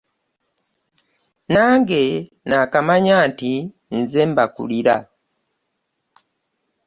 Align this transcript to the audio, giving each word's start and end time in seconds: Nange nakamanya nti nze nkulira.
Nange 1.53 2.01
nakamanya 2.47 3.17
nti 3.29 3.51
nze 3.99 4.21
nkulira. 4.29 4.95